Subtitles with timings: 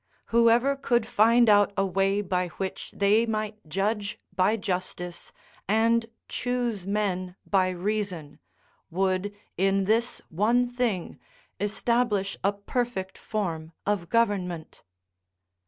[0.33, 5.31] Whoever could find out a way by which they might judge by justice,
[5.67, 8.39] and choose men by reason,
[8.89, 11.19] would, in this one thing,
[11.59, 14.81] establish a perfect form of government.